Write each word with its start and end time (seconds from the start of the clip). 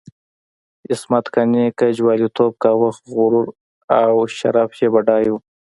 عصمت 0.91 1.25
قانع 1.33 1.65
که 1.77 1.85
جواليتوب 1.97 2.53
کاوه، 2.63 2.89
خو 2.97 3.03
غرور 3.15 3.47
او 3.99 4.15
شرف 4.37 4.71
یې 4.81 4.87
بډای 4.93 5.25
وو. 5.29 5.39